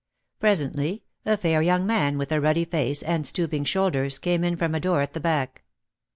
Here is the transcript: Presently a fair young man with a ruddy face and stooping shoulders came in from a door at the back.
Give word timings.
Presently 0.39 1.03
a 1.27 1.37
fair 1.37 1.61
young 1.61 1.85
man 1.85 2.17
with 2.17 2.31
a 2.31 2.41
ruddy 2.41 2.65
face 2.65 3.03
and 3.03 3.23
stooping 3.27 3.65
shoulders 3.65 4.17
came 4.17 4.43
in 4.43 4.55
from 4.57 4.73
a 4.73 4.79
door 4.79 5.01
at 5.01 5.13
the 5.13 5.19
back. 5.19 5.61